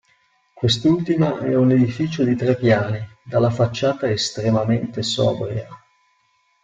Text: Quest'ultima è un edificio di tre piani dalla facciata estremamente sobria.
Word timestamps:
Quest'ultima 0.55 1.37
è 1.41 1.53
un 1.55 1.69
edificio 1.69 2.23
di 2.23 2.35
tre 2.35 2.55
piani 2.55 2.97
dalla 3.23 3.51
facciata 3.51 4.09
estremamente 4.09 5.03
sobria. 5.03 5.67